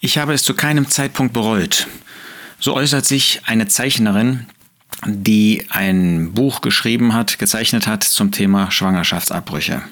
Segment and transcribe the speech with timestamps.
[0.00, 1.88] Ich habe es zu keinem Zeitpunkt bereut.
[2.60, 4.46] So äußert sich eine Zeichnerin,
[5.04, 9.82] die ein Buch geschrieben hat, gezeichnet hat zum Thema Schwangerschaftsabbrüche.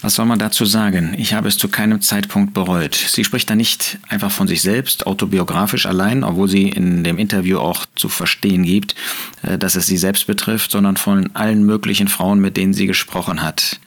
[0.00, 1.14] Was soll man dazu sagen?
[1.16, 2.94] Ich habe es zu keinem Zeitpunkt bereut.
[2.96, 7.58] Sie spricht da nicht einfach von sich selbst, autobiografisch allein, obwohl sie in dem Interview
[7.58, 8.96] auch zu verstehen gibt,
[9.42, 13.42] äh, dass es sie selbst betrifft, sondern von allen möglichen Frauen, mit denen sie gesprochen
[13.42, 13.78] hat.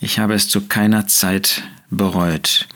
[0.00, 2.66] Ich habe es zu keiner Zeit bereut.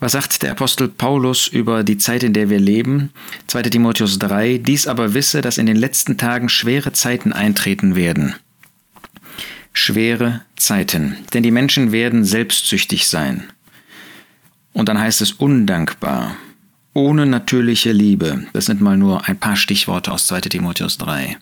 [0.00, 3.10] Was sagt der Apostel Paulus über die Zeit, in der wir leben?
[3.46, 4.58] 2 Timotheus 3.
[4.58, 8.34] Dies aber wisse, dass in den letzten Tagen schwere Zeiten eintreten werden.
[9.72, 11.16] Schwere Zeiten.
[11.32, 13.44] Denn die Menschen werden selbstsüchtig sein.
[14.72, 16.36] Und dann heißt es undankbar.
[16.96, 18.46] Ohne natürliche Liebe.
[18.52, 21.36] Das sind mal nur ein paar Stichworte aus 2 Timotheus 3.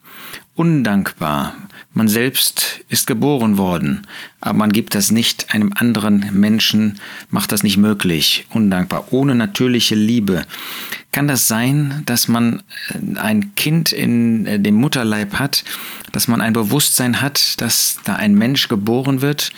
[0.54, 1.54] Undankbar,
[1.92, 4.06] man selbst ist geboren worden,
[4.40, 9.94] aber man gibt das nicht einem anderen Menschen, macht das nicht möglich, undankbar, ohne natürliche
[9.94, 10.46] Liebe.
[11.10, 15.64] Kann das sein, dass man äh, ein Kind in äh, dem Mutterleib hat,
[16.12, 19.52] dass man ein Bewusstsein hat, dass da ein Mensch geboren wird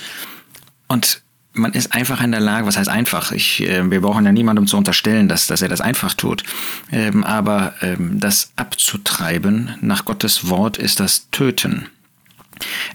[0.89, 1.24] und
[1.55, 3.33] man ist einfach in der Lage, was heißt einfach?
[3.33, 6.43] Ich, äh, wir brauchen ja niemandem zu unterstellen, dass, dass er das einfach tut.
[6.93, 11.89] Ähm, aber ähm, das abzutreiben nach Gottes Wort ist das Töten.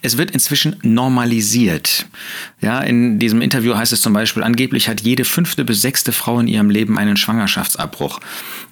[0.02, 2.08] Es wird inzwischen normalisiert.
[2.62, 6.40] Ja, in diesem Interview heißt es zum Beispiel, angeblich hat jede fünfte bis sechste Frau
[6.40, 8.20] in ihrem Leben einen Schwangerschaftsabbruch.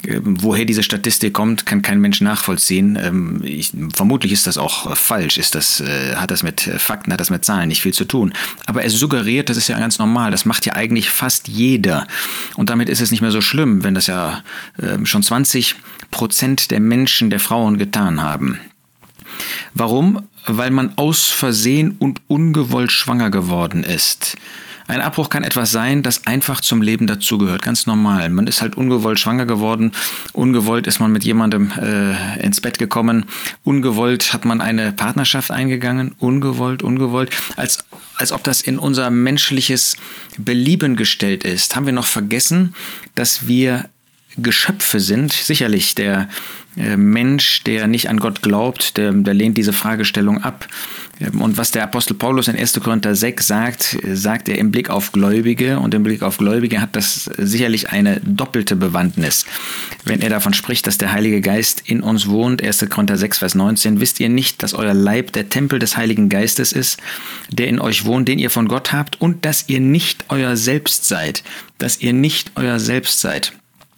[0.06, 2.98] Ähm, woher diese Statistik kommt, kann kein Mensch nachvollziehen.
[3.02, 5.38] Ähm, ich, vermutlich ist das auch falsch.
[5.38, 8.34] Ist das, äh, hat das mit Fakten, hat das mit Zahlen nicht viel zu tun.
[8.66, 10.32] Aber es suggeriert, das ist ja ganz normal.
[10.32, 12.08] Das macht ja eigentlich fast jeder.
[12.56, 14.44] Und damit ist es nicht mehr so schlimm, wenn das ja
[14.78, 15.76] äh, schon 20
[16.12, 18.60] Prozent der Menschen, der Frauen getan haben.
[19.74, 20.24] Warum?
[20.48, 24.38] Weil man aus Versehen und ungewollt schwanger geworden ist.
[24.88, 28.30] Ein Abbruch kann etwas sein, das einfach zum Leben dazugehört, ganz normal.
[28.30, 29.92] Man ist halt ungewollt schwanger geworden,
[30.32, 33.26] ungewollt ist man mit jemandem äh, ins Bett gekommen,
[33.66, 37.84] ungewollt hat man eine Partnerschaft eingegangen, ungewollt, ungewollt, als,
[38.16, 39.98] als ob das in unser menschliches
[40.38, 41.76] Belieben gestellt ist.
[41.76, 42.74] Haben wir noch vergessen,
[43.16, 43.90] dass wir
[44.38, 45.34] Geschöpfe sind.
[45.34, 46.30] Sicherlich der
[46.78, 50.68] Mensch, der nicht an Gott glaubt, der, der lehnt diese Fragestellung ab.
[51.20, 52.80] Ähm, und was der Apostel Paulus in 1.
[52.82, 55.80] Korinther 6 sagt, sagt er im Blick auf Gläubige.
[55.80, 59.46] Und im Blick auf Gläubige hat das sicherlich eine doppelte Bewandtnis.
[60.06, 62.86] Wenn er davon spricht, dass der Heilige Geist in uns wohnt, 1.
[62.90, 66.72] Korinther 6, Vers 19, wisst ihr nicht, dass euer Leib der Tempel des Heiligen Geistes
[66.72, 67.00] ist,
[67.50, 71.06] der in euch wohnt, den ihr von Gott habt, und dass ihr nicht euer Selbst
[71.06, 71.44] seid,
[71.78, 73.54] dass ihr nicht euer Selbst seid.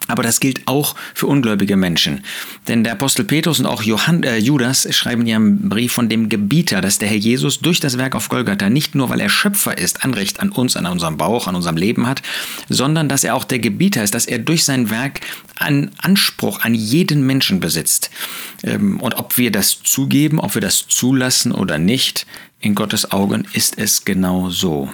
[0.09, 2.23] Aber das gilt auch für ungläubige Menschen.
[2.67, 6.29] Denn der Apostel Petrus und auch Johann, äh, Judas schreiben in ihrem Brief von dem
[6.29, 9.77] Gebieter, dass der Herr Jesus durch das Werk auf Golgatha nicht nur, weil er Schöpfer
[9.77, 12.23] ist, Anrecht an uns, an unserem Bauch, an unserem Leben hat,
[12.69, 15.21] sondern dass er auch der Gebieter ist, dass er durch sein Werk
[15.57, 18.09] einen Anspruch an jeden Menschen besitzt.
[18.63, 22.25] Ähm, und ob wir das zugeben, ob wir das zulassen oder nicht,
[22.59, 24.89] in Gottes Augen ist es genau so.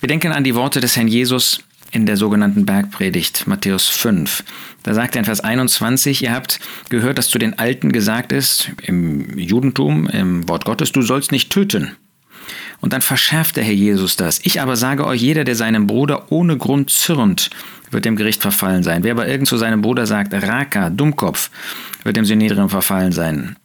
[0.00, 1.60] Wir denken an die Worte des Herrn Jesus,
[1.94, 4.42] in der sogenannten Bergpredigt, Matthäus 5.
[4.82, 8.72] Da sagt er in Vers 21, ihr habt gehört, dass zu den Alten gesagt ist,
[8.82, 11.92] im Judentum, im Wort Gottes, du sollst nicht töten.
[12.80, 14.40] Und dann verschärft der Herr Jesus das.
[14.42, 17.50] Ich aber sage euch, jeder, der seinem Bruder ohne Grund zürnt,
[17.92, 19.04] wird dem Gericht verfallen sein.
[19.04, 21.50] Wer aber irgend zu seinem Bruder sagt, Raka, Dummkopf,
[22.02, 23.56] wird dem Synedrium verfallen sein.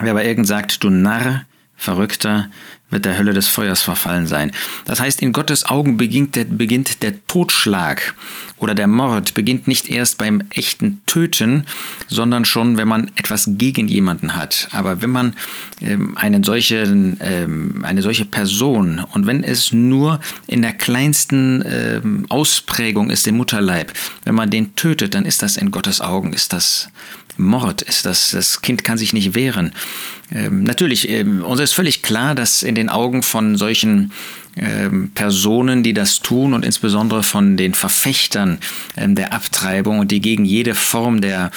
[0.00, 1.44] Wer aber irgend sagt, du Narr,
[1.76, 2.50] Verrückter,
[2.90, 4.52] wird der Hölle des Feuers verfallen sein.
[4.84, 8.14] Das heißt, in Gottes Augen beginnt der, beginnt der Totschlag
[8.56, 11.64] oder der Mord beginnt nicht erst beim echten Töten,
[12.08, 14.68] sondern schon, wenn man etwas gegen jemanden hat.
[14.72, 15.34] Aber wenn man
[15.80, 22.26] ähm, einen solchen, ähm, eine solche Person und wenn es nur in der kleinsten ähm,
[22.28, 23.92] Ausprägung ist, im Mutterleib,
[24.24, 26.88] wenn man den tötet, dann ist das in Gottes Augen, ist das
[27.38, 29.72] Mord, ist das, das Kind kann sich nicht wehren.
[30.32, 34.12] Ähm, natürlich, ähm, uns ist völlig klar, dass in den Augen von solchen
[34.56, 38.58] ähm, Personen, die das tun und insbesondere von den Verfechtern
[38.96, 41.50] ähm, der Abtreibung und die gegen jede Form der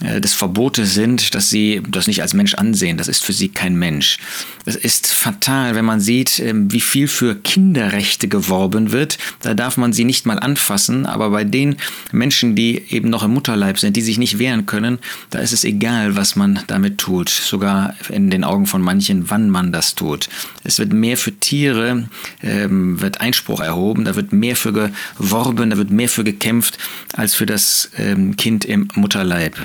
[0.00, 2.96] des Verbotes sind, dass sie das nicht als Mensch ansehen.
[2.98, 4.18] Das ist für sie kein Mensch.
[4.64, 9.18] Es ist fatal, wenn man sieht, ähm, wie viel für Kinderrechte geworben wird.
[9.40, 11.76] Da darf man sie nicht mal anfassen, aber bei den
[12.12, 14.98] Menschen, die eben noch im Mutterleib sind, die sich nicht wehren können,
[15.30, 17.28] da ist es egal, was man damit tut.
[17.28, 20.28] Sogar in den Augen von manchen, wann man das tut.
[20.64, 22.08] Es wird mehr für Tiere,
[22.42, 26.78] ähm, wird Einspruch erhoben, da wird mehr für geworben, da wird mehr für gekämpft,
[27.14, 29.56] als für das ähm, Kind im Mutterleib.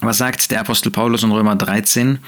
[0.00, 2.18] Was sagt der Apostel Paulus in Römer 13?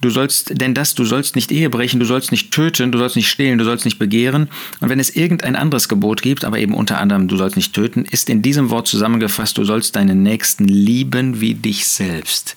[0.00, 3.16] Du sollst, denn das, du sollst nicht Ehe brechen, du sollst nicht töten, du sollst
[3.16, 4.48] nicht stehlen, du sollst nicht begehren.
[4.80, 8.04] Und wenn es irgendein anderes Gebot gibt, aber eben unter anderem, du sollst nicht töten,
[8.04, 12.56] ist in diesem Wort zusammengefasst, du sollst deinen Nächsten lieben wie dich selbst.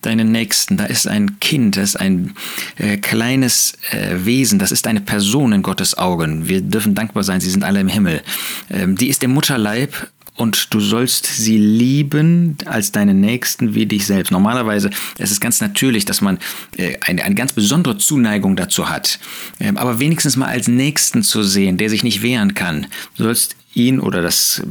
[0.00, 2.34] Deinen Nächsten, da ist ein Kind, das ist ein
[2.76, 6.48] äh, kleines äh, Wesen, das ist eine Person in Gottes Augen.
[6.48, 8.22] Wir dürfen dankbar sein, sie sind alle im Himmel.
[8.68, 14.06] Ähm, die ist im Mutterleib und du sollst sie lieben als deinen Nächsten wie dich
[14.06, 14.30] selbst.
[14.30, 16.38] Normalerweise es ist es ganz natürlich, dass man
[16.76, 19.18] äh, eine, eine ganz besondere Zuneigung dazu hat.
[19.60, 22.86] Ähm, aber wenigstens mal als Nächsten zu sehen, der sich nicht wehren kann.
[23.16, 24.62] Du sollst ihn oder das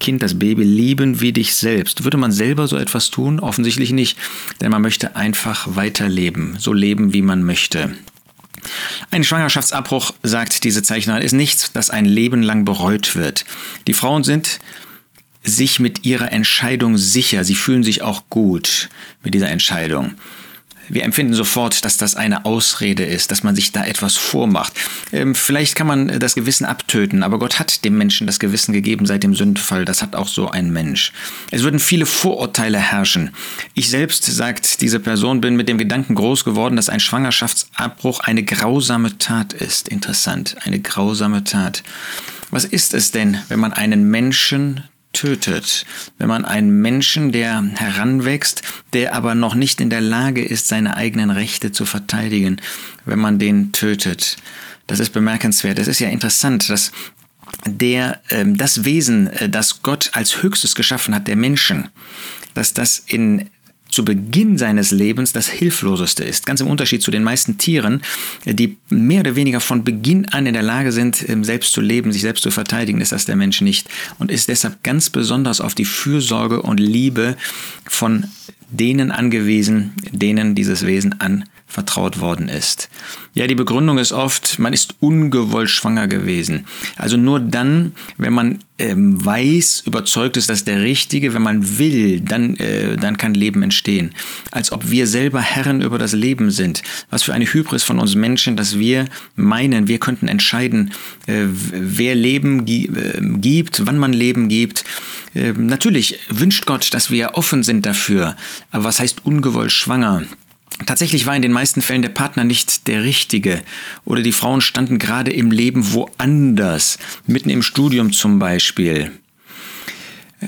[0.00, 2.04] Kind, das Baby lieben wie dich selbst.
[2.04, 3.40] Würde man selber so etwas tun?
[3.40, 4.18] Offensichtlich nicht,
[4.60, 7.94] denn man möchte einfach weiterleben, so leben, wie man möchte.
[9.10, 13.44] Ein Schwangerschaftsabbruch, sagt diese Zeichnerin, ist nichts, das ein Leben lang bereut wird.
[13.86, 14.58] Die Frauen sind
[15.42, 17.44] sich mit ihrer Entscheidung sicher.
[17.44, 18.88] Sie fühlen sich auch gut
[19.22, 20.14] mit dieser Entscheidung.
[20.90, 24.72] Wir empfinden sofort, dass das eine Ausrede ist, dass man sich da etwas vormacht.
[25.12, 29.04] Ähm, vielleicht kann man das Gewissen abtöten, aber Gott hat dem Menschen das Gewissen gegeben
[29.04, 29.84] seit dem Sündfall.
[29.84, 31.12] Das hat auch so ein Mensch.
[31.50, 33.30] Es würden viele Vorurteile herrschen.
[33.74, 38.42] Ich selbst, sagt diese Person, bin mit dem Gedanken groß geworden, dass ein Schwangerschaftsabbruch eine
[38.42, 39.88] grausame Tat ist.
[39.88, 41.82] Interessant, eine grausame Tat.
[42.50, 45.86] Was ist es denn, wenn man einen Menschen tötet,
[46.18, 48.62] wenn man einen Menschen, der heranwächst,
[48.92, 52.60] der aber noch nicht in der Lage ist, seine eigenen Rechte zu verteidigen,
[53.04, 54.36] wenn man den tötet.
[54.86, 55.78] Das ist bemerkenswert.
[55.78, 56.92] Es ist ja interessant, dass
[57.66, 61.88] der, äh, das Wesen, äh, das Gott als höchstes geschaffen hat, der Menschen,
[62.54, 63.48] dass das in
[63.88, 66.46] zu Beginn seines Lebens das Hilfloseste ist.
[66.46, 68.02] Ganz im Unterschied zu den meisten Tieren,
[68.44, 72.12] die mehr oder weniger von Beginn an in der Lage sind, ähm, selbst zu leben,
[72.12, 73.88] sich selbst zu verteidigen, ist das der Mensch nicht.
[74.18, 77.36] Und ist deshalb ganz besonders auf die Fürsorge und Liebe
[77.86, 78.26] von
[78.70, 82.88] denen angewiesen, denen dieses Wesen an vertraut worden ist.
[83.34, 86.66] Ja, die Begründung ist oft, man ist ungewollt schwanger gewesen.
[86.96, 92.20] Also nur dann, wenn man ähm, weiß, überzeugt ist, dass der Richtige, wenn man will,
[92.20, 94.14] dann, äh, dann kann Leben entstehen.
[94.50, 96.82] Als ob wir selber Herren über das Leben sind.
[97.10, 99.04] Was für eine Hybris von uns Menschen, dass wir
[99.36, 100.92] meinen, wir könnten entscheiden,
[101.26, 104.84] äh, wer Leben gi äh, gibt, wann man Leben gibt.
[105.34, 108.36] Äh, natürlich wünscht Gott, dass wir offen sind dafür.
[108.70, 110.22] Aber was heißt ungewollt schwanger?
[110.86, 113.62] Tatsächlich war in den meisten Fällen der Partner nicht der richtige
[114.04, 119.12] oder die Frauen standen gerade im Leben woanders, mitten im Studium zum Beispiel.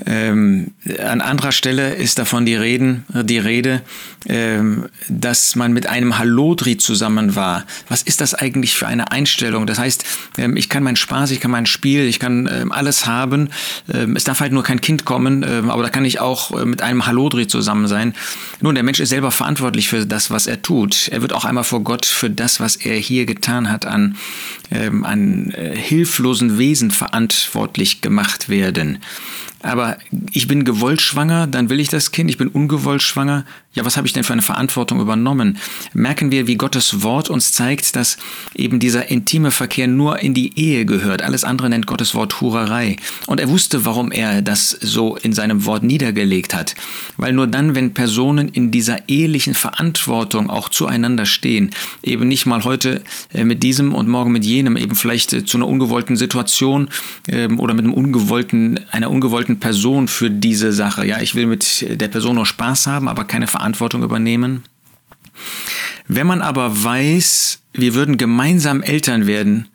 [0.06, 0.70] Ähm,
[1.00, 3.82] an anderer Stelle ist davon die, Reden, die Rede,
[4.28, 7.64] ähm, dass man mit einem Hallodri zusammen war.
[7.88, 9.66] Was ist das eigentlich für eine Einstellung?
[9.66, 10.04] Das heißt,
[10.38, 13.48] ähm, ich kann meinen Spaß, ich kann mein Spiel, ich kann ähm, alles haben.
[13.92, 16.64] Ähm, es darf halt nur kein Kind kommen, ähm, aber da kann ich auch äh,
[16.64, 18.14] mit einem Hallodri zusammen sein.
[18.60, 21.08] Nun, der Mensch ist selber verantwortlich für das, was er tut.
[21.08, 24.16] Er wird auch einmal vor Gott für das, was er hier getan hat, an,
[24.70, 28.98] an äh, hilflosen Wesen verantwortlich gemacht werden.
[29.62, 29.98] Aber
[30.32, 33.44] ich bin gewollt schwanger, dann will ich das Kind, ich bin ungewollt schwanger.
[33.72, 35.56] Ja, was habe ich denn für eine Verantwortung übernommen?
[35.94, 38.16] Merken wir, wie Gottes Wort uns zeigt, dass
[38.52, 41.22] eben dieser intime Verkehr nur in die Ehe gehört.
[41.22, 42.96] Alles andere nennt Gottes Wort Hurerei.
[43.28, 46.74] Und er wusste, warum er das so in seinem Wort niedergelegt hat.
[47.16, 51.70] Weil nur dann, wenn Personen in dieser ehelichen Verantwortung auch zueinander stehen,
[52.02, 53.02] eben nicht mal heute
[53.32, 56.88] äh, mit diesem und morgen mit jenem, eben vielleicht äh, zu einer ungewollten Situation
[57.28, 61.06] ähm, oder mit einem ungewollten, einer ungewollten Person für diese Sache.
[61.06, 63.59] Ja, ich will mit der Person nur Spaß haben, aber keine Verantwortung
[64.02, 64.64] übernehmen.
[66.08, 69.68] Wenn man aber weiß, wir würden gemeinsam Eltern werden,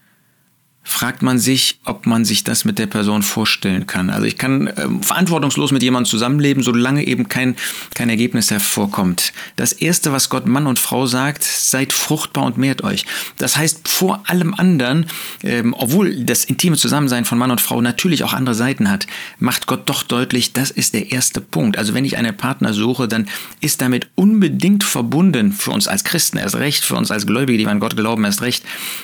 [0.87, 4.11] fragt man sich, ob man sich das mit der Person vorstellen kann.
[4.11, 7.55] Also ich kann äh, verantwortungslos mit jemandem zusammenleben, solange eben kein,
[7.95, 9.33] kein Ergebnis hervorkommt.
[9.55, 13.05] Das Erste, was Gott Mann und Frau sagt, seid fruchtbar und mehrt euch.
[13.37, 15.07] Das heißt, vor allem anderen,
[15.43, 19.07] ähm, obwohl das intime Zusammensein von Mann und Frau natürlich auch andere Seiten hat,
[19.39, 21.79] macht Gott doch deutlich, das ist der erste Punkt.
[21.79, 23.27] Also wenn ich einen Partner suche, dann
[23.59, 27.65] ist damit unbedingt verbunden, für uns als Christen erst recht, für uns als Gläubige, die
[27.65, 28.63] an Gott glauben erst recht,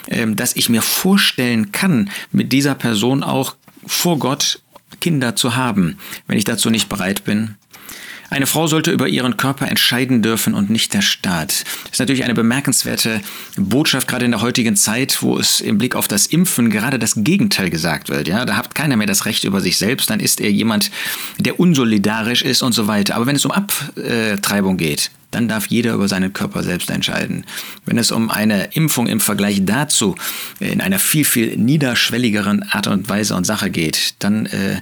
[0.09, 4.59] ähm, dass ich mir vorstellen kann, mit dieser Person auch vor Gott
[4.99, 5.97] Kinder zu haben,
[6.27, 7.55] wenn ich dazu nicht bereit bin.
[8.29, 11.65] Eine Frau sollte über ihren Körper entscheiden dürfen und nicht der Staat.
[11.83, 13.19] Das ist natürlich eine bemerkenswerte
[13.57, 17.15] Botschaft, gerade in der heutigen Zeit, wo es im Blick auf das Impfen gerade das
[17.17, 18.29] Gegenteil gesagt wird.
[18.29, 20.91] Ja, da hat keiner mehr das Recht über sich selbst, dann ist er jemand,
[21.39, 23.15] der unsolidarisch ist und so weiter.
[23.15, 27.45] Aber wenn es um Abtreibung geht, dann darf jeder über seinen Körper selbst entscheiden.
[27.85, 30.15] Wenn es um eine Impfung im Vergleich dazu
[30.59, 34.81] in einer viel, viel niederschwelligeren Art und Weise und Sache geht, dann, äh,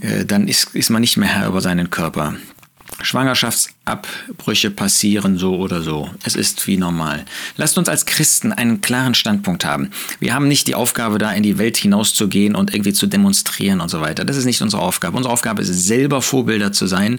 [0.00, 2.34] äh dann ist, ist man nicht mehr Herr über seinen Körper.
[3.02, 6.10] Schwangerschaftsabbrüche passieren so oder so.
[6.24, 7.24] Es ist wie normal.
[7.56, 9.90] Lasst uns als Christen einen klaren Standpunkt haben.
[10.18, 13.90] Wir haben nicht die Aufgabe, da in die Welt hinauszugehen und irgendwie zu demonstrieren und
[13.90, 14.24] so weiter.
[14.24, 15.16] Das ist nicht unsere Aufgabe.
[15.16, 17.18] Unsere Aufgabe ist selber Vorbilder zu sein,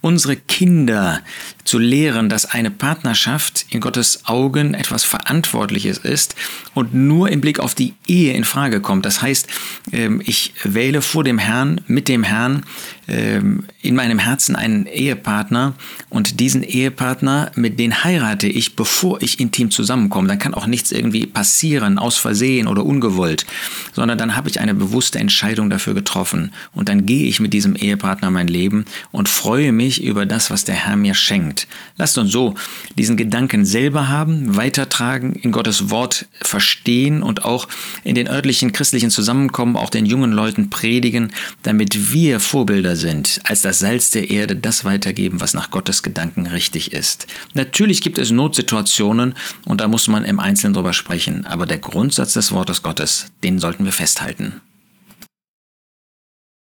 [0.00, 1.20] unsere Kinder
[1.64, 6.34] zu lehren, dass eine Partnerschaft in Gottes Augen etwas Verantwortliches ist
[6.74, 9.06] und nur im Blick auf die Ehe in Frage kommt.
[9.06, 9.46] Das heißt,
[9.92, 12.64] ähm, ich wähle vor dem Herrn, mit dem Herrn,
[13.08, 15.74] ähm, in meinem Herzen einen Ehepartner
[16.12, 20.28] und diesen Ehepartner, mit den heirate ich, bevor ich intim zusammenkomme.
[20.28, 23.46] Dann kann auch nichts irgendwie passieren, aus Versehen oder ungewollt,
[23.94, 27.74] sondern dann habe ich eine bewusste Entscheidung dafür getroffen und dann gehe ich mit diesem
[27.76, 31.66] Ehepartner mein Leben und freue mich über das, was der Herr mir schenkt.
[31.96, 32.56] Lasst uns so
[32.98, 37.68] diesen Gedanken selber haben, weitertragen, in Gottes Wort verstehen und auch
[38.04, 43.62] in den örtlichen christlichen Zusammenkommen auch den jungen Leuten predigen, damit wir Vorbilder sind, als
[43.62, 47.26] das Salz der Erde das weitergeben, was nach Gottes Gedanken richtig ist.
[47.54, 52.32] Natürlich gibt es Notsituationen und da muss man im Einzelnen drüber sprechen, aber der Grundsatz
[52.32, 54.60] des Wortes Gottes, den sollten wir festhalten.